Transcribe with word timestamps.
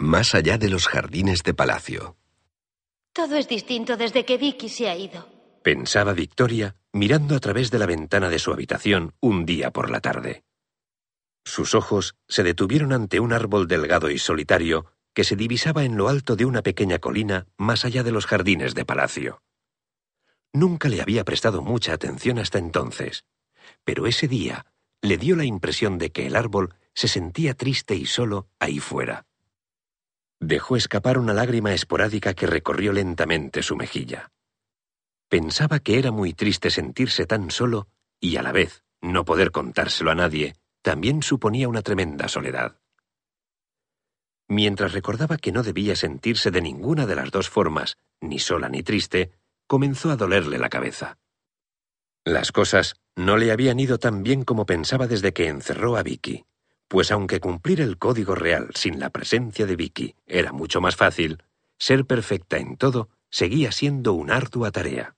Más 0.00 0.34
allá 0.34 0.56
de 0.56 0.70
los 0.70 0.88
jardines 0.88 1.42
de 1.42 1.52
palacio. 1.52 2.16
Todo 3.12 3.36
es 3.36 3.46
distinto 3.46 3.98
desde 3.98 4.24
que 4.24 4.38
Vicky 4.38 4.70
se 4.70 4.88
ha 4.88 4.96
ido. 4.96 5.28
Pensaba 5.62 6.14
Victoria 6.14 6.74
mirando 6.94 7.36
a 7.36 7.38
través 7.38 7.70
de 7.70 7.78
la 7.78 7.84
ventana 7.84 8.30
de 8.30 8.38
su 8.38 8.50
habitación 8.50 9.12
un 9.20 9.44
día 9.44 9.72
por 9.72 9.90
la 9.90 10.00
tarde. 10.00 10.42
Sus 11.44 11.74
ojos 11.74 12.16
se 12.28 12.42
detuvieron 12.42 12.94
ante 12.94 13.20
un 13.20 13.34
árbol 13.34 13.68
delgado 13.68 14.10
y 14.10 14.18
solitario 14.18 14.86
que 15.12 15.22
se 15.22 15.36
divisaba 15.36 15.84
en 15.84 15.98
lo 15.98 16.08
alto 16.08 16.34
de 16.34 16.46
una 16.46 16.62
pequeña 16.62 16.98
colina 16.98 17.46
más 17.58 17.84
allá 17.84 18.02
de 18.02 18.12
los 18.12 18.24
jardines 18.24 18.74
de 18.74 18.86
palacio. 18.86 19.42
Nunca 20.54 20.88
le 20.88 21.02
había 21.02 21.26
prestado 21.26 21.60
mucha 21.60 21.92
atención 21.92 22.38
hasta 22.38 22.58
entonces, 22.58 23.26
pero 23.84 24.06
ese 24.06 24.28
día 24.28 24.64
le 25.02 25.18
dio 25.18 25.36
la 25.36 25.44
impresión 25.44 25.98
de 25.98 26.10
que 26.10 26.26
el 26.26 26.36
árbol 26.36 26.74
se 26.94 27.06
sentía 27.06 27.52
triste 27.52 27.96
y 27.96 28.06
solo 28.06 28.48
ahí 28.58 28.78
fuera. 28.78 29.26
Dejó 30.40 30.76
escapar 30.76 31.18
una 31.18 31.34
lágrima 31.34 31.74
esporádica 31.74 32.32
que 32.32 32.46
recorrió 32.46 32.94
lentamente 32.94 33.62
su 33.62 33.76
mejilla. 33.76 34.30
Pensaba 35.28 35.80
que 35.80 35.98
era 35.98 36.10
muy 36.10 36.32
triste 36.32 36.70
sentirse 36.70 37.26
tan 37.26 37.50
solo 37.50 37.88
y 38.18 38.36
a 38.36 38.42
la 38.42 38.50
vez 38.50 38.82
no 39.02 39.24
poder 39.24 39.50
contárselo 39.50 40.10
a 40.10 40.14
nadie 40.14 40.56
también 40.82 41.22
suponía 41.22 41.68
una 41.68 41.82
tremenda 41.82 42.26
soledad. 42.26 42.80
Mientras 44.48 44.92
recordaba 44.92 45.36
que 45.36 45.52
no 45.52 45.62
debía 45.62 45.94
sentirse 45.94 46.50
de 46.50 46.62
ninguna 46.62 47.06
de 47.06 47.16
las 47.16 47.30
dos 47.30 47.50
formas, 47.50 47.98
ni 48.20 48.38
sola 48.38 48.68
ni 48.68 48.82
triste, 48.82 49.32
comenzó 49.66 50.10
a 50.10 50.16
dolerle 50.16 50.58
la 50.58 50.70
cabeza. 50.70 51.18
Las 52.24 52.50
cosas 52.50 52.96
no 53.14 53.36
le 53.36 53.52
habían 53.52 53.78
ido 53.78 53.98
tan 53.98 54.22
bien 54.22 54.44
como 54.44 54.66
pensaba 54.66 55.06
desde 55.06 55.32
que 55.32 55.48
encerró 55.48 55.96
a 55.96 56.02
Vicky 56.02 56.44
pues 56.90 57.12
aunque 57.12 57.38
cumplir 57.38 57.80
el 57.80 57.98
código 57.98 58.34
real 58.34 58.70
sin 58.74 58.98
la 58.98 59.10
presencia 59.10 59.64
de 59.64 59.76
Vicky 59.76 60.16
era 60.26 60.50
mucho 60.50 60.80
más 60.80 60.96
fácil, 60.96 61.40
ser 61.78 62.04
perfecta 62.04 62.58
en 62.58 62.76
todo 62.76 63.08
seguía 63.30 63.70
siendo 63.70 64.12
una 64.12 64.34
ardua 64.34 64.72
tarea. 64.72 65.14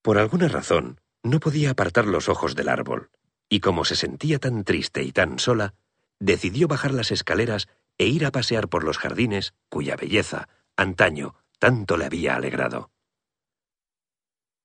Por 0.00 0.16
alguna 0.16 0.48
razón, 0.48 1.02
no 1.22 1.38
podía 1.38 1.68
apartar 1.68 2.06
los 2.06 2.30
ojos 2.30 2.54
del 2.56 2.70
árbol, 2.70 3.10
y 3.50 3.60
como 3.60 3.84
se 3.84 3.94
sentía 3.94 4.38
tan 4.38 4.64
triste 4.64 5.02
y 5.02 5.12
tan 5.12 5.38
sola, 5.38 5.74
decidió 6.18 6.66
bajar 6.66 6.94
las 6.94 7.10
escaleras 7.10 7.68
e 7.98 8.06
ir 8.06 8.24
a 8.24 8.32
pasear 8.32 8.68
por 8.68 8.84
los 8.84 8.96
jardines 8.96 9.52
cuya 9.68 9.96
belleza, 9.96 10.48
antaño, 10.76 11.34
tanto 11.58 11.98
le 11.98 12.06
había 12.06 12.36
alegrado. 12.36 12.90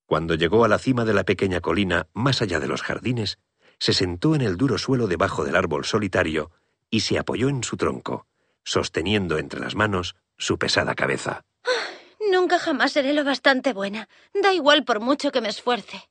Cuando 0.05 0.35
llegó 0.35 0.63
a 0.63 0.69
la 0.69 0.79
cima 0.79 1.03
de 1.03 1.13
la 1.13 1.25
pequeña 1.25 1.59
colina 1.59 2.07
más 2.13 2.41
allá 2.41 2.61
de 2.61 2.69
los 2.69 2.83
jardines, 2.83 3.37
se 3.79 3.93
sentó 3.93 4.35
en 4.35 4.41
el 4.41 4.57
duro 4.57 4.77
suelo 4.77 5.07
debajo 5.07 5.43
del 5.43 5.55
árbol 5.55 5.85
solitario 5.85 6.51
y 6.89 7.01
se 7.01 7.17
apoyó 7.19 7.49
en 7.49 7.63
su 7.63 7.77
tronco, 7.77 8.27
sosteniendo 8.63 9.37
entre 9.37 9.59
las 9.59 9.75
manos 9.75 10.15
su 10.37 10.57
pesada 10.57 10.95
cabeza. 10.95 11.45
Nunca 12.31 12.59
jamás 12.59 12.91
seré 12.91 13.13
lo 13.13 13.23
bastante 13.23 13.73
buena. 13.73 14.09
Da 14.33 14.53
igual 14.53 14.83
por 14.83 14.99
mucho 14.99 15.31
que 15.31 15.41
me 15.41 15.49
esfuerce. 15.49 16.09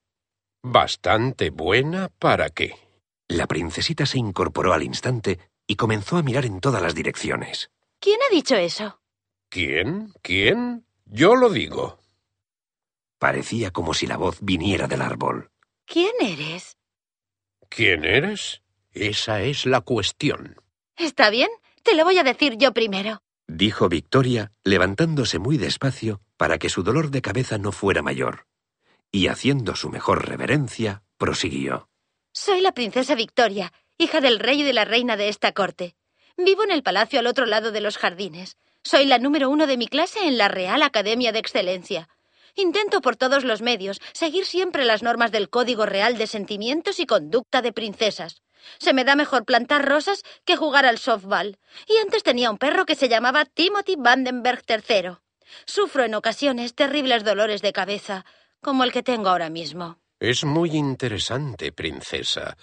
¿Bastante 0.63 1.51
buena 1.51 2.09
para 2.19 2.51
qué? 2.51 2.75
La 3.29 3.47
princesita 3.47 4.07
se 4.07 4.19
incorporó 4.19 4.73
al 4.73 4.83
instante 4.83 5.39
y 5.67 5.77
comenzó 5.77 6.17
a 6.17 6.23
mirar 6.23 6.47
en 6.47 6.61
todas 6.61 6.83
las 6.83 6.95
direcciones. 6.95 7.71
¿Quién 8.01 8.21
ha 8.23 8.35
dicho 8.35 8.57
eso? 8.57 9.01
¿Quién? 9.49 10.13
¿Quién? 10.23 10.87
Yo 11.05 11.35
lo 11.35 11.51
digo. 11.51 11.99
Parecía 13.19 13.71
como 13.73 13.95
si 13.95 14.07
la 14.07 14.17
voz 14.17 14.39
viniera 14.41 14.87
del 14.87 15.03
árbol. 15.03 15.51
¿Quién 15.87 16.13
eres? 16.21 16.77
¿Quién 17.69 18.05
eres? 18.05 18.63
Esa 18.93 19.43
es 19.43 19.67
la 19.67 19.81
cuestión. 19.81 20.57
Está 20.97 21.31
bien, 21.31 21.51
te 21.83 21.95
lo 21.95 22.05
voy 22.05 22.19
a 22.19 22.25
decir 22.25 22.57
yo 22.57 22.73
primero. 22.73 23.23
Dijo 23.47 23.89
Victoria, 23.89 24.53
levantándose 24.65 25.39
muy 25.39 25.57
despacio 25.59 26.21
para 26.37 26.59
que 26.59 26.69
su 26.69 26.83
dolor 26.83 27.11
de 27.11 27.23
cabeza 27.23 27.59
no 27.59 27.73
fuera 27.73 28.03
mayor. 28.03 28.47
Y 29.13 29.29
haciendo 29.29 29.77
su 29.77 29.89
mejor 29.89 30.29
reverencia, 30.29 31.03
prosiguió. 31.17 31.89
Soy 32.33 32.61
la 32.61 32.73
princesa 32.73 33.15
Victoria, 33.15 33.73
hija 33.99 34.21
del 34.21 34.39
rey 34.39 34.61
y 34.61 34.65
de 34.65 34.73
la 34.73 34.85
reina 34.85 35.17
de 35.17 35.29
esta 35.29 35.53
corte. 35.53 35.95
Vivo 36.37 36.65
en 36.65 36.71
el 36.71 36.83
palacio 36.83 37.21
al 37.21 37.27
otro 37.27 37.47
lado 37.47 37.73
de 37.73 37.81
los 37.81 37.97
jardines. 37.97 38.57
Soy 38.83 39.07
la 39.07 39.19
número 39.19 39.49
uno 39.49 39.67
de 39.67 39.77
mi 39.77 39.89
clase 39.89 40.27
en 40.27 40.39
la 40.39 40.49
Real 40.49 40.83
Academia 40.83 41.33
de 41.33 41.39
Excelencia. 41.39 42.09
Intento 42.59 43.03
por 43.03 43.17
todos 43.17 43.45
los 43.45 43.61
medios 43.61 44.01
seguir 44.15 44.47
siempre 44.47 44.87
las 44.87 45.03
normas 45.03 45.31
del 45.31 45.51
Código 45.51 45.85
Real 45.85 46.17
de 46.17 46.27
Sentimientos 46.27 46.99
y 47.01 47.07
Conducta 47.07 47.61
de 47.61 47.71
Princesas. 47.71 48.43
Se 48.79 48.95
me 48.95 49.05
da 49.05 49.15
mejor 49.15 49.45
plantar 49.45 49.87
rosas 49.87 50.23
que 50.47 50.57
jugar 50.57 50.87
al 50.87 50.97
softball. 50.97 51.59
Y 51.87 51.99
antes 51.99 52.23
tenía 52.23 52.51
un 52.51 52.57
perro 52.57 52.87
que 52.87 52.95
se 52.95 53.11
llamaba 53.11 53.45
Timothy 53.45 53.97
Vandenberg 53.99 54.63
III. 54.67 55.19
Sufro 55.67 56.05
en 56.05 56.15
ocasiones 56.15 56.75
terribles 56.75 57.25
dolores 57.25 57.61
de 57.61 57.75
cabeza, 57.75 58.25
como 58.63 58.85
el 58.85 58.93
que 58.93 59.03
tengo 59.03 59.29
ahora 59.29 59.51
mismo. 59.51 59.99
Es 60.19 60.45
muy 60.45 60.71
interesante, 60.71 61.73
princesa. 61.73 62.57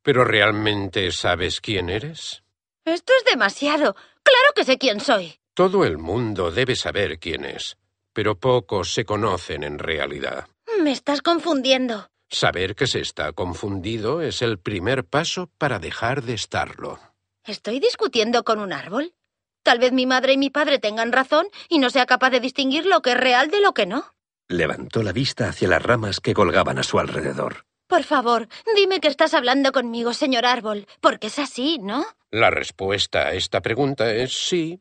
¿Pero 0.00 0.24
realmente 0.24 1.10
sabes 1.10 1.60
quién 1.60 1.90
eres? 1.90 2.44
Esto 2.84 3.12
es 3.18 3.24
demasiado. 3.24 3.96
Claro 4.22 4.52
que 4.54 4.64
sé 4.64 4.78
quién 4.78 5.00
soy. 5.00 5.34
Todo 5.54 5.84
el 5.84 5.98
mundo 5.98 6.52
debe 6.52 6.76
saber 6.76 7.18
quién 7.18 7.44
es 7.44 7.79
pero 8.12 8.38
pocos 8.38 8.92
se 8.92 9.04
conocen 9.04 9.62
en 9.62 9.78
realidad. 9.78 10.46
Me 10.82 10.92
estás 10.92 11.22
confundiendo. 11.22 12.08
Saber 12.28 12.74
que 12.76 12.86
se 12.86 13.00
está 13.00 13.32
confundido 13.32 14.22
es 14.22 14.40
el 14.42 14.58
primer 14.58 15.04
paso 15.04 15.50
para 15.58 15.78
dejar 15.78 16.22
de 16.22 16.34
estarlo. 16.34 17.00
¿Estoy 17.44 17.80
discutiendo 17.80 18.44
con 18.44 18.60
un 18.60 18.72
árbol? 18.72 19.14
Tal 19.62 19.78
vez 19.78 19.92
mi 19.92 20.06
madre 20.06 20.34
y 20.34 20.38
mi 20.38 20.50
padre 20.50 20.78
tengan 20.78 21.12
razón 21.12 21.46
y 21.68 21.78
no 21.78 21.90
sea 21.90 22.06
capaz 22.06 22.30
de 22.30 22.40
distinguir 22.40 22.86
lo 22.86 23.02
que 23.02 23.12
es 23.12 23.16
real 23.16 23.50
de 23.50 23.60
lo 23.60 23.74
que 23.74 23.86
no. 23.86 24.14
Levantó 24.48 25.02
la 25.02 25.12
vista 25.12 25.48
hacia 25.48 25.68
las 25.68 25.82
ramas 25.82 26.20
que 26.20 26.34
colgaban 26.34 26.78
a 26.78 26.82
su 26.82 26.98
alrededor. 26.98 27.66
Por 27.86 28.04
favor, 28.04 28.48
dime 28.76 29.00
que 29.00 29.08
estás 29.08 29.34
hablando 29.34 29.72
conmigo, 29.72 30.14
señor 30.14 30.46
árbol, 30.46 30.86
porque 31.00 31.26
es 31.26 31.38
así, 31.40 31.78
¿no? 31.78 32.06
La 32.30 32.50
respuesta 32.50 33.26
a 33.26 33.32
esta 33.34 33.60
pregunta 33.60 34.14
es 34.14 34.32
sí 34.32 34.80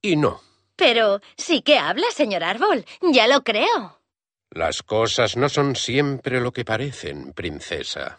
y 0.00 0.16
no. 0.16 0.40
Pero 0.76 1.20
sí 1.36 1.62
que 1.62 1.78
habla, 1.78 2.06
señor 2.12 2.44
Árbol. 2.44 2.84
Ya 3.00 3.26
lo 3.26 3.42
creo. 3.42 4.00
Las 4.50 4.82
cosas 4.82 5.36
no 5.36 5.48
son 5.48 5.74
siempre 5.74 6.40
lo 6.40 6.52
que 6.52 6.64
parecen, 6.64 7.32
princesa. 7.32 8.18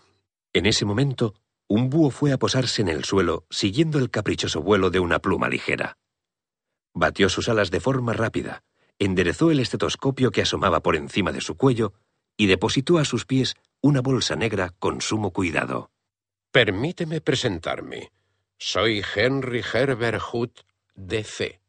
En 0.53 0.65
ese 0.65 0.85
momento, 0.85 1.35
un 1.67 1.89
búho 1.89 2.09
fue 2.09 2.33
a 2.33 2.37
posarse 2.37 2.81
en 2.81 2.89
el 2.89 3.05
suelo, 3.05 3.45
siguiendo 3.49 3.99
el 3.99 4.09
caprichoso 4.09 4.61
vuelo 4.61 4.89
de 4.89 4.99
una 4.99 5.19
pluma 5.19 5.49
ligera. 5.49 5.97
Batió 6.93 7.29
sus 7.29 7.47
alas 7.47 7.69
de 7.71 7.79
forma 7.79 8.13
rápida, 8.13 8.63
enderezó 8.99 9.51
el 9.51 9.59
estetoscopio 9.59 10.31
que 10.31 10.41
asomaba 10.41 10.81
por 10.81 10.95
encima 10.95 11.31
de 11.31 11.41
su 11.41 11.55
cuello 11.55 11.93
y 12.35 12.47
depositó 12.47 12.97
a 12.97 13.05
sus 13.05 13.25
pies 13.25 13.55
una 13.81 14.01
bolsa 14.01 14.35
negra 14.35 14.73
con 14.79 15.01
sumo 15.01 15.31
cuidado. 15.31 15.91
Permíteme 16.51 17.21
presentarme. 17.21 18.11
Soy 18.57 19.03
Henry 19.15 19.63
Herbert 19.73 20.21
Hood, 20.21 20.51
D.C 20.95 21.59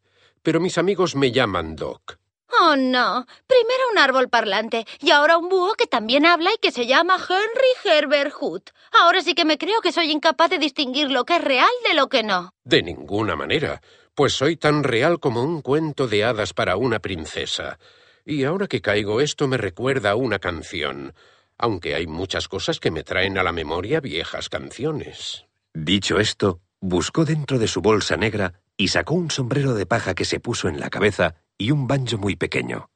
pero 0.42 0.60
mis 0.60 0.78
amigos 0.78 1.14
me 1.16 1.32
llaman 1.32 1.76
Doc. 1.76 2.18
Oh, 2.60 2.76
no. 2.76 3.26
Primero 3.46 3.82
un 3.92 3.98
árbol 3.98 4.28
parlante 4.28 4.86
y 5.00 5.10
ahora 5.10 5.36
un 5.36 5.48
búho 5.48 5.74
que 5.74 5.86
también 5.86 6.26
habla 6.26 6.50
y 6.54 6.58
que 6.58 6.72
se 6.72 6.86
llama 6.86 7.16
Henry 7.16 7.72
Herbert 7.84 8.32
Hood. 8.32 8.62
Ahora 9.00 9.20
sí 9.20 9.34
que 9.34 9.44
me 9.44 9.58
creo 9.58 9.80
que 9.80 9.92
soy 9.92 10.10
incapaz 10.10 10.50
de 10.50 10.58
distinguir 10.58 11.10
lo 11.10 11.24
que 11.24 11.36
es 11.36 11.44
real 11.44 11.68
de 11.86 11.94
lo 11.94 12.08
que 12.08 12.22
no. 12.22 12.54
De 12.64 12.82
ninguna 12.82 13.36
manera, 13.36 13.82
pues 14.14 14.32
soy 14.32 14.56
tan 14.56 14.82
real 14.82 15.20
como 15.20 15.42
un 15.42 15.60
cuento 15.60 16.08
de 16.08 16.24
hadas 16.24 16.54
para 16.54 16.76
una 16.76 16.98
princesa. 16.98 17.78
Y 18.24 18.44
ahora 18.44 18.66
que 18.66 18.80
caigo 18.80 19.20
esto 19.20 19.46
me 19.46 19.58
recuerda 19.58 20.10
a 20.10 20.16
una 20.16 20.38
canción, 20.38 21.14
aunque 21.58 21.94
hay 21.94 22.06
muchas 22.06 22.48
cosas 22.48 22.80
que 22.80 22.90
me 22.90 23.04
traen 23.04 23.38
a 23.38 23.42
la 23.42 23.52
memoria 23.52 24.00
viejas 24.00 24.48
canciones. 24.48 25.44
Dicho 25.74 26.18
esto, 26.18 26.60
buscó 26.80 27.24
dentro 27.24 27.58
de 27.58 27.68
su 27.68 27.80
bolsa 27.80 28.16
negra 28.16 28.54
y 28.78 28.88
sacó 28.88 29.14
un 29.14 29.30
sombrero 29.30 29.74
de 29.74 29.84
paja 29.84 30.14
que 30.14 30.24
se 30.24 30.40
puso 30.40 30.68
en 30.68 30.80
la 30.80 30.88
cabeza 30.88 31.34
y 31.58 31.72
un 31.72 31.86
banjo 31.88 32.16
muy 32.16 32.36
pequeño. 32.36 32.90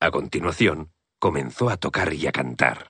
A 0.00 0.10
continuación, 0.10 0.92
comenzó 1.20 1.68
a 1.68 1.76
tocar 1.76 2.12
y 2.14 2.26
a 2.26 2.32
cantar. 2.32 2.88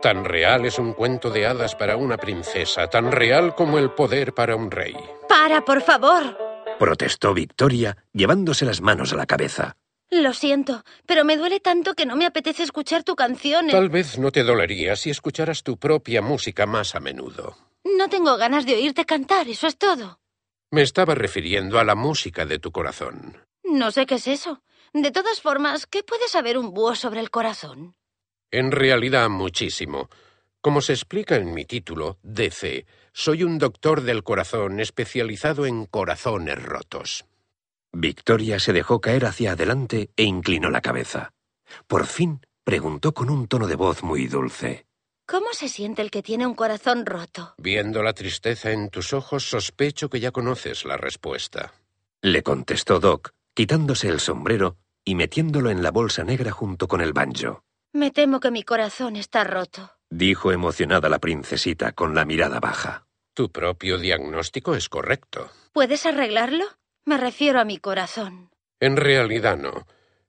Tan 0.00 0.24
real 0.24 0.64
es 0.64 0.78
un 0.78 0.92
cuento 0.92 1.30
de 1.30 1.46
hadas 1.46 1.74
para 1.74 1.96
una 1.96 2.16
princesa, 2.16 2.88
tan 2.88 3.12
real 3.12 3.54
como 3.54 3.78
el 3.78 3.90
poder 3.90 4.32
para 4.34 4.56
un 4.56 4.70
rey. 4.70 4.96
Para, 5.28 5.64
por 5.64 5.82
favor. 5.82 6.38
Protestó 6.78 7.34
Victoria, 7.34 7.96
llevándose 8.12 8.64
las 8.64 8.80
manos 8.80 9.12
a 9.12 9.16
la 9.16 9.26
cabeza. 9.26 9.76
Lo 10.22 10.32
siento, 10.32 10.82
pero 11.04 11.24
me 11.24 11.36
duele 11.36 11.60
tanto 11.60 11.94
que 11.94 12.06
no 12.06 12.16
me 12.16 12.24
apetece 12.24 12.62
escuchar 12.62 13.04
tu 13.04 13.16
canción. 13.16 13.68
Tal 13.68 13.90
vez 13.90 14.18
no 14.18 14.32
te 14.32 14.44
dolería 14.44 14.96
si 14.96 15.10
escucharas 15.10 15.62
tu 15.62 15.76
propia 15.76 16.22
música 16.22 16.64
más 16.64 16.94
a 16.94 17.00
menudo. 17.00 17.56
No 17.84 18.08
tengo 18.08 18.36
ganas 18.38 18.64
de 18.64 18.74
oírte 18.76 19.04
cantar, 19.04 19.46
eso 19.48 19.66
es 19.66 19.76
todo. 19.76 20.18
Me 20.70 20.80
estaba 20.80 21.14
refiriendo 21.14 21.78
a 21.78 21.84
la 21.84 21.94
música 21.94 22.46
de 22.46 22.58
tu 22.58 22.72
corazón. 22.72 23.36
No 23.62 23.90
sé 23.90 24.06
qué 24.06 24.14
es 24.14 24.26
eso. 24.26 24.62
De 24.94 25.10
todas 25.10 25.42
formas, 25.42 25.86
¿qué 25.86 26.02
puede 26.02 26.28
saber 26.28 26.56
un 26.56 26.72
búho 26.72 26.94
sobre 26.94 27.20
el 27.20 27.30
corazón? 27.30 27.94
En 28.50 28.72
realidad, 28.72 29.28
muchísimo. 29.28 30.08
Como 30.62 30.80
se 30.80 30.94
explica 30.94 31.36
en 31.36 31.52
mi 31.52 31.66
título, 31.66 32.18
DC, 32.22 32.86
soy 33.12 33.42
un 33.42 33.58
doctor 33.58 34.00
del 34.00 34.22
corazón 34.22 34.80
especializado 34.80 35.66
en 35.66 35.84
corazones 35.84 36.62
rotos. 36.62 37.26
Victoria 37.98 38.58
se 38.58 38.74
dejó 38.74 39.00
caer 39.00 39.24
hacia 39.24 39.52
adelante 39.52 40.10
e 40.16 40.24
inclinó 40.24 40.68
la 40.68 40.82
cabeza. 40.82 41.32
Por 41.86 42.06
fin 42.06 42.42
preguntó 42.62 43.14
con 43.14 43.30
un 43.30 43.48
tono 43.48 43.66
de 43.66 43.74
voz 43.74 44.02
muy 44.02 44.26
dulce. 44.26 44.86
¿Cómo 45.26 45.46
se 45.52 45.70
siente 45.70 46.02
el 46.02 46.10
que 46.10 46.22
tiene 46.22 46.46
un 46.46 46.54
corazón 46.54 47.06
roto? 47.06 47.54
Viendo 47.56 48.02
la 48.02 48.12
tristeza 48.12 48.70
en 48.70 48.90
tus 48.90 49.14
ojos, 49.14 49.48
sospecho 49.48 50.10
que 50.10 50.20
ya 50.20 50.30
conoces 50.30 50.84
la 50.84 50.98
respuesta. 50.98 51.72
Le 52.20 52.42
contestó 52.42 53.00
Doc, 53.00 53.30
quitándose 53.54 54.08
el 54.08 54.20
sombrero 54.20 54.76
y 55.02 55.14
metiéndolo 55.14 55.70
en 55.70 55.82
la 55.82 55.90
bolsa 55.90 56.22
negra 56.22 56.52
junto 56.52 56.88
con 56.88 57.00
el 57.00 57.14
banjo. 57.14 57.64
Me 57.94 58.10
temo 58.10 58.40
que 58.40 58.50
mi 58.50 58.62
corazón 58.62 59.16
está 59.16 59.42
roto. 59.44 59.90
Dijo 60.10 60.52
emocionada 60.52 61.08
la 61.08 61.18
princesita 61.18 61.92
con 61.92 62.14
la 62.14 62.26
mirada 62.26 62.60
baja. 62.60 63.06
Tu 63.32 63.50
propio 63.50 63.96
diagnóstico 63.96 64.74
es 64.74 64.90
correcto. 64.90 65.50
¿Puedes 65.72 66.04
arreglarlo? 66.04 66.66
Me 67.06 67.16
refiero 67.16 67.60
a 67.60 67.64
mi 67.64 67.78
corazón. 67.78 68.50
En 68.80 68.96
realidad 68.96 69.56
no, 69.56 69.86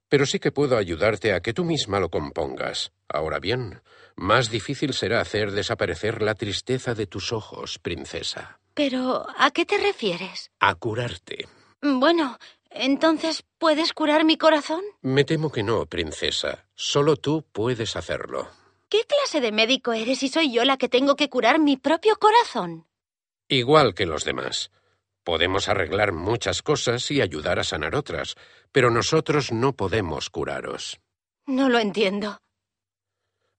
pero 0.09 0.27
sí 0.27 0.37
que 0.39 0.51
puedo 0.51 0.77
ayudarte 0.77 1.33
a 1.33 1.41
que 1.41 1.51
tú 1.51 1.65
misma 1.65 1.99
lo 1.99 2.09
compongas. 2.09 2.91
Ahora 3.09 3.39
bien, 3.39 3.81
más 4.15 4.51
difícil 4.51 4.93
será 4.93 5.19
hacer 5.19 5.51
desaparecer 5.51 6.21
la 6.21 6.35
tristeza 6.35 6.93
de 6.93 7.07
tus 7.07 7.33
ojos, 7.33 7.79
princesa. 7.79 8.59
Pero, 8.75 9.25
¿a 9.37 9.49
qué 9.49 9.65
te 9.65 9.79
refieres? 9.79 10.51
A 10.59 10.75
curarte. 10.75 11.47
Bueno, 11.81 12.37
entonces, 12.69 13.43
¿puedes 13.57 13.91
curar 13.93 14.23
mi 14.23 14.37
corazón? 14.37 14.83
Me 15.01 15.23
temo 15.23 15.51
que 15.51 15.63
no, 15.63 15.87
princesa. 15.87 16.67
Solo 16.75 17.15
tú 17.15 17.43
puedes 17.51 17.95
hacerlo. 17.95 18.49
¿Qué 18.87 19.03
clase 19.05 19.41
de 19.41 19.51
médico 19.51 19.93
eres 19.93 20.19
si 20.19 20.29
soy 20.29 20.53
yo 20.53 20.63
la 20.63 20.77
que 20.77 20.89
tengo 20.89 21.15
que 21.15 21.27
curar 21.27 21.59
mi 21.59 21.75
propio 21.75 22.17
corazón? 22.17 22.85
Igual 23.49 23.95
que 23.95 24.05
los 24.05 24.25
demás. 24.25 24.69
Podemos 25.27 25.67
arreglar 25.67 26.13
muchas 26.13 26.61
cosas 26.61 27.11
y 27.11 27.19
ayudar 27.19 27.59
a 27.59 27.65
sanar 27.65 27.95
otras, 27.95 28.35
pero 28.71 28.89
nosotros 28.89 29.51
no 29.51 29.73
podemos 29.73 30.29
curaros. 30.29 31.01
No 31.45 31.67
lo 31.67 31.79
entiendo. 31.79 32.37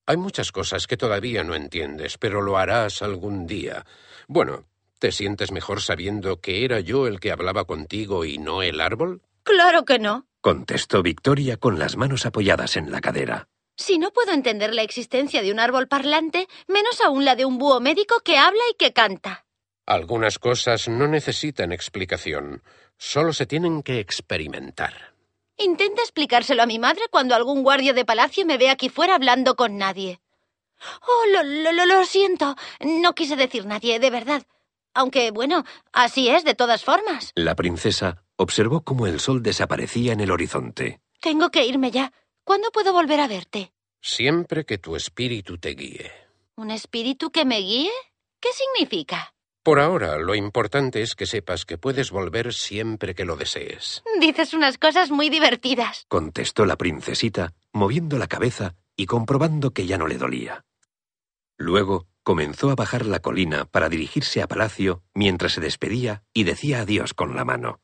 Hay 0.06 0.16
muchas 0.16 0.50
cosas 0.50 0.86
que 0.86 0.96
todavía 0.96 1.44
no 1.44 1.54
entiendes, 1.54 2.16
pero 2.16 2.40
lo 2.40 2.56
harás 2.56 3.02
algún 3.02 3.46
día. 3.46 3.84
Bueno, 4.28 4.64
¿te 4.98 5.12
sientes 5.12 5.52
mejor 5.52 5.82
sabiendo 5.82 6.40
que 6.40 6.64
era 6.64 6.80
yo 6.80 7.06
el 7.06 7.20
que 7.20 7.32
hablaba 7.32 7.66
contigo 7.66 8.24
y 8.24 8.38
no 8.38 8.62
el 8.62 8.80
árbol? 8.80 9.20
Claro 9.42 9.84
que 9.84 9.98
no. 9.98 10.26
Contestó 10.40 11.02
Victoria 11.02 11.58
con 11.58 11.78
las 11.78 11.98
manos 11.98 12.24
apoyadas 12.24 12.78
en 12.78 12.90
la 12.90 13.02
cadera. 13.02 13.46
Si 13.76 13.98
no 13.98 14.10
puedo 14.10 14.32
entender 14.32 14.74
la 14.74 14.84
existencia 14.84 15.42
de 15.42 15.52
un 15.52 15.60
árbol 15.60 15.86
parlante, 15.86 16.48
menos 16.66 17.02
aún 17.02 17.26
la 17.26 17.36
de 17.36 17.44
un 17.44 17.58
búho 17.58 17.78
médico 17.78 18.20
que 18.24 18.38
habla 18.38 18.62
y 18.72 18.74
que 18.78 18.94
canta. 18.94 19.44
Algunas 19.88 20.38
cosas 20.38 20.86
no 20.86 21.08
necesitan 21.08 21.72
explicación, 21.72 22.62
solo 22.98 23.32
se 23.32 23.46
tienen 23.46 23.82
que 23.82 24.00
experimentar. 24.00 25.14
Intenta 25.56 26.02
explicárselo 26.02 26.62
a 26.62 26.66
mi 26.66 26.78
madre 26.78 27.04
cuando 27.10 27.34
algún 27.34 27.62
guardia 27.62 27.94
de 27.94 28.04
palacio 28.04 28.44
me 28.44 28.58
ve 28.58 28.68
aquí 28.68 28.90
fuera 28.90 29.14
hablando 29.14 29.56
con 29.56 29.78
nadie. 29.78 30.20
Oh, 31.00 31.24
lo, 31.32 31.72
lo, 31.72 31.86
lo 31.86 32.04
siento. 32.04 32.54
No 32.80 33.14
quise 33.14 33.34
decir 33.34 33.64
nadie, 33.64 33.98
de 33.98 34.10
verdad. 34.10 34.42
Aunque, 34.92 35.30
bueno, 35.30 35.64
así 35.94 36.28
es 36.28 36.44
de 36.44 36.54
todas 36.54 36.84
formas. 36.84 37.32
La 37.34 37.54
princesa 37.54 38.26
observó 38.36 38.82
cómo 38.82 39.06
el 39.06 39.20
sol 39.20 39.42
desaparecía 39.42 40.12
en 40.12 40.20
el 40.20 40.30
horizonte. 40.30 41.00
Tengo 41.18 41.48
que 41.48 41.64
irme 41.64 41.90
ya. 41.90 42.12
¿Cuándo 42.44 42.70
puedo 42.72 42.92
volver 42.92 43.20
a 43.20 43.26
verte? 43.26 43.72
Siempre 44.02 44.66
que 44.66 44.76
tu 44.76 44.96
espíritu 44.96 45.56
te 45.56 45.70
guíe. 45.70 46.12
¿Un 46.56 46.70
espíritu 46.72 47.30
que 47.30 47.46
me 47.46 47.60
guíe? 47.60 47.92
¿Qué 48.38 48.50
significa? 48.52 49.32
Por 49.68 49.80
ahora, 49.80 50.16
lo 50.16 50.34
importante 50.34 51.02
es 51.02 51.14
que 51.14 51.26
sepas 51.26 51.66
que 51.66 51.76
puedes 51.76 52.10
volver 52.10 52.54
siempre 52.54 53.14
que 53.14 53.26
lo 53.26 53.36
desees. 53.36 54.02
Dices 54.18 54.54
unas 54.54 54.78
cosas 54.78 55.10
muy 55.10 55.28
divertidas. 55.28 56.06
Contestó 56.08 56.64
la 56.64 56.76
princesita, 56.76 57.52
moviendo 57.74 58.16
la 58.16 58.28
cabeza 58.28 58.76
y 58.96 59.04
comprobando 59.04 59.72
que 59.72 59.86
ya 59.86 59.98
no 59.98 60.06
le 60.06 60.16
dolía. 60.16 60.64
Luego 61.58 62.06
comenzó 62.22 62.70
a 62.70 62.76
bajar 62.76 63.04
la 63.04 63.18
colina 63.18 63.66
para 63.66 63.90
dirigirse 63.90 64.40
a 64.40 64.48
palacio 64.48 65.02
mientras 65.12 65.52
se 65.52 65.60
despedía 65.60 66.22
y 66.32 66.44
decía 66.44 66.80
adiós 66.80 67.12
con 67.12 67.36
la 67.36 67.44
mano. 67.44 67.82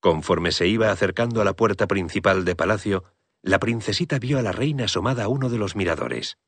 Conforme 0.00 0.52
se 0.52 0.68
iba 0.68 0.90
acercando 0.90 1.42
a 1.42 1.44
la 1.44 1.52
puerta 1.52 1.86
principal 1.86 2.46
de 2.46 2.56
palacio, 2.56 3.04
la 3.42 3.58
princesita 3.58 4.18
vio 4.18 4.38
a 4.38 4.42
la 4.42 4.52
reina 4.52 4.86
asomada 4.86 5.24
a 5.24 5.28
uno 5.28 5.50
de 5.50 5.58
los 5.58 5.76
miradores. 5.76 6.38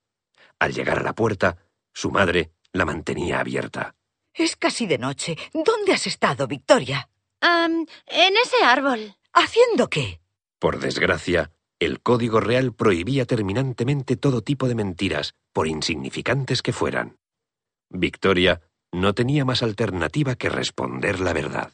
Al 0.58 0.72
llegar 0.72 1.00
a 1.00 1.02
la 1.02 1.14
puerta, 1.14 1.58
su 1.92 2.10
madre, 2.10 2.52
la 2.72 2.84
mantenía 2.84 3.40
abierta. 3.40 3.94
Es 4.34 4.56
casi 4.56 4.86
de 4.86 4.98
noche. 4.98 5.36
¿Dónde 5.52 5.92
has 5.92 6.06
estado, 6.06 6.46
Victoria? 6.46 7.08
en 7.44 8.36
ese 8.36 8.64
árbol. 8.64 9.16
¿Haciendo 9.32 9.88
qué? 9.88 10.20
Por 10.60 10.78
desgracia, 10.78 11.50
el 11.80 12.00
Código 12.00 12.38
Real 12.38 12.72
prohibía 12.72 13.26
terminantemente 13.26 14.16
todo 14.16 14.42
tipo 14.42 14.68
de 14.68 14.76
mentiras, 14.76 15.34
por 15.52 15.66
insignificantes 15.66 16.62
que 16.62 16.72
fueran. 16.72 17.18
Victoria 17.90 18.60
no 18.92 19.14
tenía 19.14 19.44
más 19.44 19.62
alternativa 19.62 20.36
que 20.36 20.48
responder 20.50 21.18
la 21.18 21.32
verdad. 21.32 21.72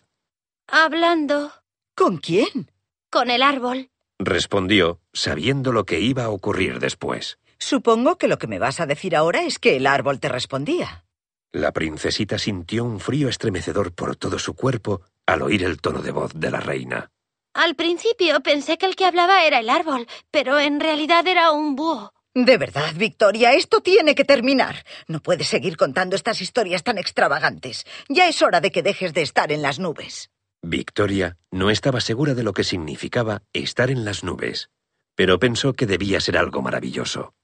Hablando. 0.67 1.53
¿Con 1.95 2.17
quién? 2.17 2.71
Con 3.11 3.29
el 3.31 3.43
árbol. 3.43 3.91
Respondió, 4.19 5.01
sabiendo 5.13 5.73
lo 5.73 5.85
que 5.85 6.01
iba 6.01 6.25
a 6.25 6.31
ocurrir 6.31 6.79
después. 6.79 7.39
Supongo 7.59 8.17
que 8.19 8.29
lo 8.29 8.39
que 8.39 8.47
me 8.47 8.59
vas 8.59 8.81
a 8.81 8.87
decir 8.87 9.17
ahora 9.17 9.43
es 9.43 9.59
que 9.59 9.77
el 9.77 9.87
árbol 9.87 10.21
te 10.21 10.29
respondía. 10.29 11.05
La 11.53 11.73
princesita 11.73 12.39
sintió 12.39 12.85
un 12.85 13.01
frío 13.01 13.29
estremecedor 13.29 13.95
por 13.95 14.17
todo 14.17 14.39
su 14.39 14.55
cuerpo 14.55 15.03
al 15.27 15.43
oír 15.43 15.65
el 15.65 15.81
tono 15.81 16.03
de 16.03 16.11
voz 16.11 16.33
de 16.35 16.51
la 16.51 16.61
reina. 16.61 17.11
Al 17.55 17.75
principio 17.75 18.41
pensé 18.41 18.79
que 18.79 18.87
el 18.87 18.97
que 18.97 19.07
hablaba 19.07 19.45
era 19.45 19.59
el 19.59 19.71
árbol, 19.71 20.07
pero 20.31 20.59
en 20.59 20.79
realidad 20.79 21.27
era 21.27 21.51
un 21.51 21.75
búho. 21.75 22.13
De 22.35 22.57
verdad, 22.57 22.93
Victoria, 22.95 23.55
esto 23.55 23.81
tiene 23.81 24.15
que 24.15 24.25
terminar. 24.25 24.85
No 25.09 25.21
puedes 25.21 25.49
seguir 25.49 25.77
contando 25.77 26.15
estas 26.15 26.41
historias 26.41 26.85
tan 26.85 26.99
extravagantes. 26.99 27.85
Ya 28.09 28.29
es 28.29 28.43
hora 28.43 28.61
de 28.61 28.71
que 28.71 28.83
dejes 28.83 29.13
de 29.13 29.23
estar 29.23 29.51
en 29.51 29.63
las 29.63 29.79
nubes. 29.79 30.31
Victoria 30.63 31.37
no 31.51 31.71
estaba 31.71 32.01
segura 32.01 32.35
de 32.35 32.43
lo 32.43 32.53
que 32.53 32.65
significaba 32.65 33.43
estar 33.53 33.91
en 33.91 34.05
las 34.05 34.23
nubes, 34.23 34.71
pero 35.17 35.39
pensó 35.39 35.73
que 35.73 35.87
debía 35.87 36.21
ser 36.21 36.37
algo 36.37 36.63
maravilloso. 36.63 37.35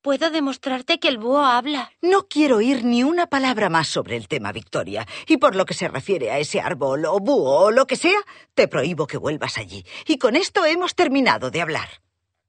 Puedo 0.00 0.30
demostrarte 0.30 1.00
que 1.00 1.08
el 1.08 1.18
búho 1.18 1.44
habla. 1.44 1.90
No 2.00 2.28
quiero 2.28 2.58
oír 2.58 2.84
ni 2.84 3.02
una 3.02 3.26
palabra 3.26 3.68
más 3.68 3.88
sobre 3.88 4.16
el 4.16 4.28
tema, 4.28 4.52
Victoria. 4.52 5.06
Y 5.26 5.38
por 5.38 5.56
lo 5.56 5.66
que 5.66 5.74
se 5.74 5.88
refiere 5.88 6.30
a 6.30 6.38
ese 6.38 6.60
árbol 6.60 7.04
o 7.04 7.18
búho 7.18 7.64
o 7.64 7.70
lo 7.72 7.86
que 7.86 7.96
sea, 7.96 8.20
te 8.54 8.68
prohíbo 8.68 9.08
que 9.08 9.16
vuelvas 9.16 9.58
allí. 9.58 9.84
Y 10.06 10.18
con 10.18 10.36
esto 10.36 10.64
hemos 10.64 10.94
terminado 10.94 11.50
de 11.50 11.62
hablar. 11.62 11.88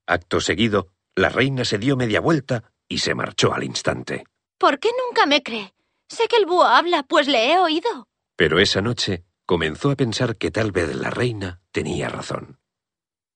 Acto 0.06 0.41
seguido, 0.41 0.89
la 1.15 1.29
reina 1.29 1.65
se 1.65 1.79
dio 1.79 1.98
media 1.98 2.20
vuelta 2.22 2.72
y 2.88 3.00
se 3.00 3.15
marchó 3.15 3.51
al 3.51 3.63
instante. 3.63 4.25
¿Por 4.60 4.79
qué 4.79 4.89
nunca 5.08 5.25
me 5.25 5.41
cree? 5.41 5.74
Sé 6.08 6.27
que 6.27 6.38
el 6.38 6.46
búho 6.46 6.65
habla, 6.65 7.01
pues 7.01 7.27
le 7.27 7.51
he 7.51 7.58
oído. 7.58 8.08
Pero 8.36 8.60
esa 8.60 8.82
noche 8.82 9.24
comenzó 9.48 9.89
a 9.89 9.96
pensar 9.96 10.38
que 10.38 10.51
tal 10.51 10.72
vez 10.72 10.96
la 10.96 11.10
reina 11.10 11.62
tenía 11.72 12.10
razón. 12.10 12.60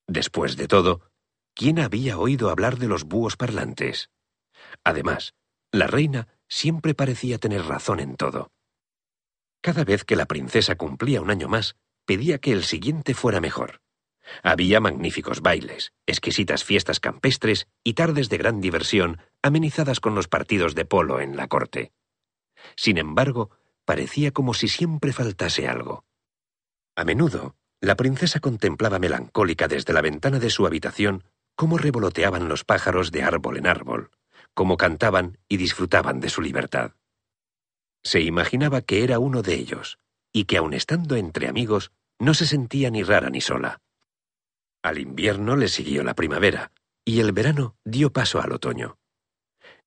Después 0.08 0.56
de 0.56 0.68
todo, 0.68 1.02
¿quién 1.54 1.80
había 1.80 2.18
oído 2.18 2.50
hablar 2.50 2.78
de 2.78 2.88
los 2.88 3.04
búhos 3.04 3.38
parlantes? 3.38 4.10
Además, 4.84 5.34
la 5.72 5.88
reina 5.88 6.28
siempre 6.48 6.94
parecía 6.94 7.38
tener 7.38 7.64
razón 7.66 8.00
en 8.00 8.16
todo. 8.16 8.52
Cada 9.62 9.84
vez 9.84 10.04
que 10.04 10.16
la 10.16 10.26
princesa 10.26 10.76
cumplía 10.76 11.22
un 11.22 11.32
año 11.32 11.48
más, 11.48 11.76
pedía 12.06 12.38
que 12.38 12.52
el 12.52 12.64
siguiente 12.64 13.14
fuera 13.14 13.40
mejor. 13.40 13.82
Había 14.42 14.80
magníficos 14.80 15.42
bailes, 15.42 15.94
exquisitas 16.06 16.64
fiestas 16.64 17.00
campestres 17.00 17.68
y 17.84 17.94
tardes 17.94 18.30
de 18.30 18.38
gran 18.38 18.62
diversión 18.62 19.20
amenizadas 19.42 20.00
con 20.00 20.16
los 20.16 20.28
partidos 20.28 20.76
de 20.76 20.86
polo 20.86 21.20
en 21.20 21.36
la 21.36 21.48
corte. 21.48 21.92
Sin 22.76 22.98
embargo, 22.98 23.52
parecía 23.86 24.32
como 24.32 24.54
si 24.54 24.68
siempre 24.68 25.12
faltase 25.12 25.68
algo. 25.68 26.06
A 26.96 27.04
menudo, 27.04 27.56
la 27.82 27.96
princesa 27.96 28.40
contemplaba 28.40 29.00
melancólica 29.00 29.68
desde 29.68 29.92
la 29.92 30.02
ventana 30.02 30.40
de 30.40 30.50
su 30.50 30.66
habitación 30.66 31.24
cómo 31.56 31.78
revoloteaban 31.78 32.50
los 32.50 32.64
pájaros 32.64 33.12
de 33.12 33.24
árbol 33.24 33.58
en 33.58 33.68
árbol, 33.68 34.12
cómo 34.54 34.78
cantaban 34.78 35.38
y 35.48 35.58
disfrutaban 35.58 36.20
de 36.20 36.30
su 36.30 36.42
libertad. 36.42 36.94
Se 38.04 38.22
imaginaba 38.22 38.82
que 38.82 39.04
era 39.04 39.20
uno 39.20 39.42
de 39.42 39.56
ellos, 39.56 40.00
y 40.32 40.46
que 40.46 40.58
aun 40.58 40.74
estando 40.74 41.16
entre 41.16 41.48
amigos, 41.48 41.92
no 42.20 42.34
se 42.34 42.46
sentía 42.46 42.90
ni 42.90 43.04
rara 43.04 43.30
ni 43.30 43.42
sola. 43.42 43.82
Al 44.82 45.00
invierno 45.00 45.56
le 45.56 45.68
siguió 45.68 46.04
la 46.04 46.14
primavera, 46.14 46.72
y 47.06 47.20
el 47.20 47.32
verano 47.32 47.78
dio 47.86 48.12
paso 48.12 48.42
al 48.42 48.52
otoño. 48.52 48.98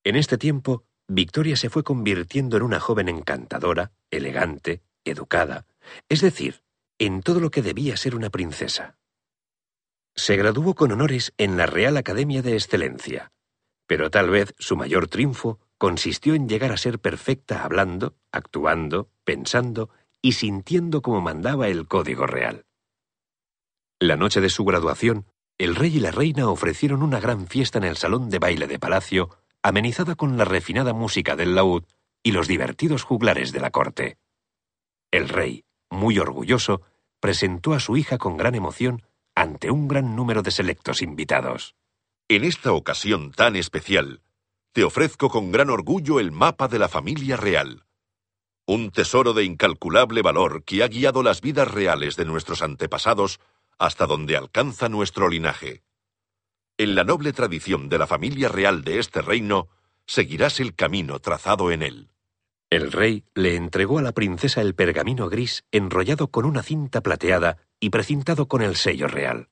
En 0.04 0.16
este 0.16 0.38
tiempo, 0.38 0.85
Victoria 1.08 1.56
se 1.56 1.70
fue 1.70 1.82
convirtiendo 1.85 2.56
en 2.56 2.62
una 2.62 2.80
joven 2.80 3.08
encantadora, 3.08 3.92
elegante, 4.11 4.82
educada, 5.04 5.66
es 6.08 6.20
decir, 6.20 6.62
en 6.99 7.23
todo 7.23 7.40
lo 7.40 7.50
que 7.50 7.62
debía 7.62 7.96
ser 7.96 8.14
una 8.14 8.30
princesa. 8.30 8.96
Se 10.16 10.37
graduó 10.37 10.75
con 10.75 10.92
honores 10.92 11.35
en 11.37 11.58
la 11.58 11.66
Real 11.66 11.99
Academia 11.99 12.40
de 12.40 12.54
Excelencia, 12.54 13.32
pero 13.87 14.11
tal 14.11 14.30
vez 14.30 14.54
su 14.58 14.75
mayor 14.75 15.08
triunfo 15.08 15.61
consistió 15.76 16.35
en 16.35 16.49
llegar 16.49 16.73
a 16.73 16.78
ser 16.78 16.99
perfecta 16.99 17.62
hablando, 17.62 18.16
actuando, 18.32 19.11
pensando 19.25 19.90
y 20.23 20.32
sintiendo 20.32 21.02
como 21.02 21.20
mandaba 21.20 21.68
el 21.68 21.87
Código 21.87 22.26
Real. 22.26 22.64
La 24.00 24.16
noche 24.16 24.40
de 24.40 24.49
su 24.49 24.64
graduación, 24.64 25.26
el 25.58 25.75
rey 25.75 25.96
y 25.96 26.00
la 26.00 26.12
reina 26.12 26.49
ofrecieron 26.49 27.02
una 27.02 27.20
gran 27.20 27.46
fiesta 27.46 27.76
en 27.76 27.85
el 27.85 27.99
salón 27.99 28.30
de 28.30 28.38
baile 28.38 28.66
de 28.66 28.78
palacio, 28.78 29.37
amenizada 29.62 30.14
con 30.14 30.38
la 30.38 30.46
refinada 30.46 30.94
música 30.94 31.37
del 31.37 31.54
laúd 31.54 31.85
y 32.23 32.32
los 32.32 32.49
divertidos 32.49 33.02
juglares 33.02 33.52
de 33.52 33.61
la 33.61 33.70
corte. 33.70 34.16
El 35.11 35.28
rey, 35.28 35.64
muy 35.90 36.18
orgulloso, 36.18 36.80
presentó 37.20 37.75
a 37.75 37.80
su 37.80 37.99
hija 37.99 38.16
con 38.16 38.38
gran 38.38 38.54
emoción 38.54 39.02
ante 39.37 39.71
un 39.71 39.87
gran 39.87 40.16
número 40.16 40.43
de 40.43 40.50
selectos 40.50 41.02
invitados. 41.02 41.76
En 42.28 42.43
esta 42.43 42.73
ocasión 42.73 43.31
tan 43.31 43.55
especial, 43.55 44.23
te 44.73 44.83
ofrezco 44.83 45.28
con 45.28 45.52
gran 45.52 45.71
orgullo 45.71 46.19
el 46.19 46.33
mapa 46.33 46.66
de 46.66 46.81
la 46.81 46.88
familia 46.88 47.37
real. 47.37 47.85
Un 48.66 48.90
tesoro 48.90 49.33
de 49.33 49.45
incalculable 49.45 50.23
valor 50.23 50.64
que 50.64 50.83
ha 50.83 50.88
guiado 50.88 51.23
las 51.23 51.40
vidas 51.40 51.71
reales 51.71 52.16
de 52.16 52.25
nuestros 52.25 52.62
antepasados 52.62 53.38
hasta 53.78 54.07
donde 54.07 54.37
alcanza 54.37 54.88
nuestro 54.88 55.28
linaje. 55.28 55.85
En 56.78 56.95
la 56.95 57.05
noble 57.05 57.33
tradición 57.33 57.88
de 57.88 57.99
la 57.99 58.07
familia 58.07 58.49
real 58.49 58.83
de 58.83 58.99
este 58.99 59.23
reino, 59.23 59.69
seguirás 60.07 60.61
el 60.61 60.75
camino 60.75 61.21
trazado 61.21 61.71
en 61.71 61.83
él. 61.83 62.11
El 62.71 62.90
rey 62.90 63.25
le 63.35 63.55
entregó 63.55 63.99
a 63.99 64.02
la 64.02 64.12
princesa 64.12 64.61
el 64.61 64.75
pergamino 64.75 65.28
gris 65.28 65.64
enrollado 65.71 66.28
con 66.28 66.45
una 66.45 66.62
cinta 66.62 67.00
plateada 67.00 67.59
y 67.80 67.90
precintado 67.90 68.49
con 68.49 68.62
el 68.62 68.76
sello 68.76 69.09
real. 69.09 69.49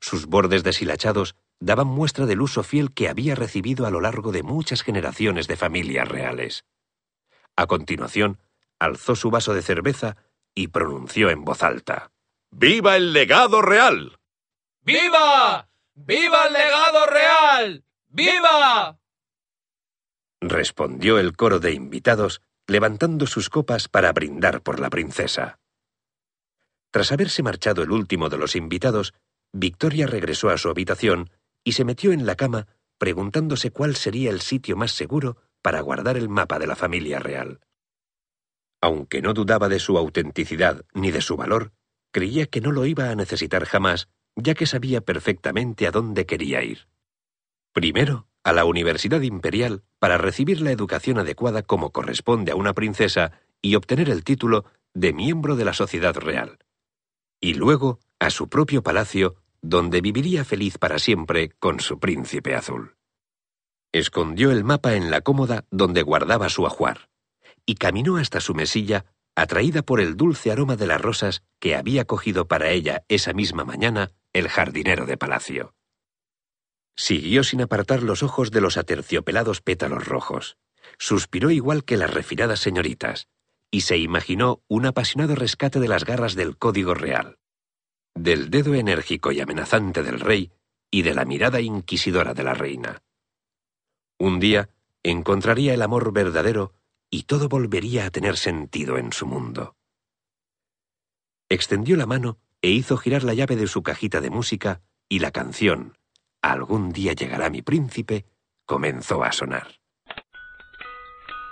Sus 0.00 0.26
bordes 0.26 0.64
deshilachados 0.64 1.36
daban 1.60 1.86
muestra 1.86 2.26
del 2.26 2.40
uso 2.40 2.62
fiel 2.62 2.92
que 2.92 3.08
había 3.08 3.34
recibido 3.34 3.86
a 3.86 3.90
lo 3.90 4.00
largo 4.00 4.32
de 4.32 4.42
muchas 4.42 4.82
generaciones 4.82 5.46
de 5.46 5.56
familias 5.56 6.08
reales. 6.08 6.64
A 7.56 7.66
continuación, 7.66 8.40
alzó 8.78 9.14
su 9.14 9.30
vaso 9.30 9.54
de 9.54 9.62
cerveza 9.62 10.16
y 10.54 10.68
pronunció 10.68 11.30
en 11.30 11.44
voz 11.44 11.62
alta. 11.62 12.10
¡Viva 12.50 12.96
el 12.96 13.12
legado 13.12 13.62
real! 13.62 14.18
¡Viva! 14.82 15.68
¡Viva 15.94 16.46
el 16.46 16.52
legado 16.52 17.06
real! 17.06 17.84
¡Viva! 18.08 18.98
respondió 20.42 21.18
el 21.18 21.36
coro 21.36 21.60
de 21.60 21.72
invitados, 21.72 22.42
levantando 22.66 23.26
sus 23.26 23.48
copas 23.48 23.88
para 23.88 24.12
brindar 24.12 24.60
por 24.62 24.80
la 24.80 24.90
princesa. 24.90 25.60
Tras 26.92 27.10
haberse 27.10 27.42
marchado 27.42 27.82
el 27.82 27.90
último 27.90 28.28
de 28.28 28.36
los 28.36 28.54
invitados, 28.54 29.14
Victoria 29.52 30.06
regresó 30.06 30.50
a 30.50 30.58
su 30.58 30.68
habitación 30.68 31.30
y 31.64 31.72
se 31.72 31.84
metió 31.84 32.12
en 32.12 32.26
la 32.26 32.36
cama 32.36 32.68
preguntándose 32.98 33.70
cuál 33.70 33.96
sería 33.96 34.30
el 34.30 34.42
sitio 34.42 34.76
más 34.76 34.92
seguro 34.92 35.38
para 35.62 35.80
guardar 35.80 36.16
el 36.16 36.28
mapa 36.28 36.58
de 36.58 36.66
la 36.66 36.76
familia 36.76 37.18
real. 37.18 37.60
Aunque 38.82 39.22
no 39.22 39.32
dudaba 39.32 39.68
de 39.68 39.78
su 39.78 39.96
autenticidad 39.96 40.84
ni 40.92 41.10
de 41.10 41.22
su 41.22 41.36
valor, 41.36 41.72
creía 42.12 42.46
que 42.46 42.60
no 42.60 42.72
lo 42.72 42.84
iba 42.84 43.08
a 43.08 43.14
necesitar 43.14 43.64
jamás, 43.64 44.08
ya 44.36 44.54
que 44.54 44.66
sabía 44.66 45.00
perfectamente 45.00 45.86
a 45.86 45.92
dónde 45.92 46.26
quería 46.26 46.62
ir. 46.62 46.88
Primero, 47.72 48.28
a 48.44 48.52
la 48.52 48.66
Universidad 48.66 49.22
Imperial 49.22 49.82
para 49.98 50.18
recibir 50.18 50.60
la 50.60 50.72
educación 50.72 51.18
adecuada 51.18 51.62
como 51.62 51.90
corresponde 51.90 52.52
a 52.52 52.56
una 52.56 52.74
princesa 52.74 53.32
y 53.62 53.76
obtener 53.76 54.10
el 54.10 54.24
título 54.24 54.66
de 54.92 55.12
miembro 55.14 55.56
de 55.56 55.64
la 55.64 55.72
sociedad 55.72 56.14
real. 56.16 56.58
Y 57.44 57.54
luego 57.54 57.98
a 58.20 58.30
su 58.30 58.48
propio 58.48 58.84
palacio, 58.84 59.34
donde 59.60 60.00
viviría 60.00 60.44
feliz 60.44 60.78
para 60.78 61.00
siempre 61.00 61.50
con 61.58 61.80
su 61.80 61.98
príncipe 61.98 62.54
azul. 62.54 62.94
Escondió 63.92 64.52
el 64.52 64.62
mapa 64.62 64.94
en 64.94 65.10
la 65.10 65.22
cómoda 65.22 65.64
donde 65.70 66.02
guardaba 66.02 66.48
su 66.48 66.66
ajuar, 66.66 67.10
y 67.66 67.74
caminó 67.74 68.16
hasta 68.16 68.40
su 68.40 68.54
mesilla, 68.54 69.06
atraída 69.34 69.82
por 69.82 70.00
el 70.00 70.16
dulce 70.16 70.52
aroma 70.52 70.76
de 70.76 70.86
las 70.86 71.00
rosas 71.00 71.42
que 71.58 71.74
había 71.74 72.04
cogido 72.04 72.46
para 72.46 72.70
ella 72.70 73.04
esa 73.08 73.32
misma 73.32 73.64
mañana 73.64 74.12
el 74.32 74.48
jardinero 74.48 75.04
de 75.04 75.16
palacio. 75.16 75.74
Siguió 76.94 77.42
sin 77.42 77.60
apartar 77.60 78.04
los 78.04 78.22
ojos 78.22 78.52
de 78.52 78.60
los 78.60 78.76
aterciopelados 78.76 79.62
pétalos 79.62 80.06
rojos. 80.06 80.58
Suspiró 80.96 81.50
igual 81.50 81.84
que 81.84 81.96
las 81.96 82.14
refinadas 82.14 82.60
señoritas, 82.60 83.26
y 83.72 83.80
se 83.80 83.98
imaginó 83.98 84.62
un 84.68 84.86
apasionado 84.86 85.34
rescate 85.34 85.80
de 85.80 85.88
las 85.88 86.04
garras 86.04 86.36
del 86.36 86.56
código 86.56 86.94
real, 86.94 87.38
del 88.14 88.50
dedo 88.50 88.76
enérgico 88.76 89.32
y 89.32 89.40
amenazante 89.40 90.04
del 90.04 90.20
rey 90.20 90.52
y 90.92 91.02
de 91.02 91.14
la 91.14 91.24
mirada 91.24 91.60
inquisidora 91.60 92.34
de 92.34 92.44
la 92.44 92.54
reina. 92.54 93.02
Un 94.20 94.38
día 94.38 94.68
encontraría 95.02 95.74
el 95.74 95.82
amor 95.82 96.12
verdadero 96.12 96.74
y 97.10 97.24
todo 97.24 97.48
volvería 97.48 98.06
a 98.06 98.10
tener 98.10 98.36
sentido 98.36 98.96
en 98.96 99.12
su 99.12 99.26
mundo. 99.26 99.74
Extendió 101.48 101.96
la 101.96 102.06
mano 102.06 102.38
e 102.60 102.70
hizo 102.70 102.96
girar 102.96 103.24
la 103.24 103.34
llave 103.34 103.56
de 103.56 103.66
su 103.66 103.82
cajita 103.82 104.20
de 104.20 104.30
música 104.30 104.82
y 105.08 105.18
la 105.18 105.32
canción, 105.32 105.96
Algún 106.42 106.92
día 106.92 107.12
llegará 107.12 107.50
mi 107.50 107.62
príncipe, 107.62 108.26
comenzó 108.66 109.22
a 109.22 109.30
sonar. 109.30 109.80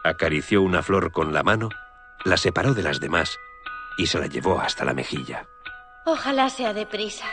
Acarició 0.02 0.62
una 0.62 0.82
flor 0.82 1.12
con 1.12 1.32
la 1.32 1.44
mano, 1.44 1.68
la 2.24 2.36
separó 2.36 2.74
de 2.74 2.82
las 2.82 3.00
demás 3.00 3.38
y 3.96 4.06
se 4.06 4.18
la 4.18 4.26
llevó 4.26 4.60
hasta 4.60 4.84
la 4.84 4.94
mejilla. 4.94 5.46
Ojalá 6.06 6.48
sea 6.50 6.72
deprisa. 6.72 7.26